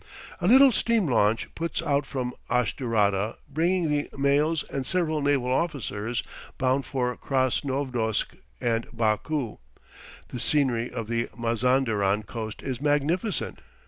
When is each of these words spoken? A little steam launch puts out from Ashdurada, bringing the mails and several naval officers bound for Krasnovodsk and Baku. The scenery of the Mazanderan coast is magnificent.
A 0.39 0.47
little 0.47 0.71
steam 0.71 1.05
launch 1.05 1.53
puts 1.53 1.79
out 1.79 2.07
from 2.07 2.33
Ashdurada, 2.49 3.35
bringing 3.47 3.87
the 3.87 4.09
mails 4.17 4.63
and 4.63 4.83
several 4.83 5.21
naval 5.21 5.51
officers 5.51 6.23
bound 6.57 6.87
for 6.87 7.15
Krasnovodsk 7.15 8.35
and 8.59 8.87
Baku. 8.91 9.59
The 10.29 10.39
scenery 10.39 10.89
of 10.89 11.07
the 11.07 11.27
Mazanderan 11.37 12.23
coast 12.25 12.63
is 12.63 12.81
magnificent. 12.81 13.59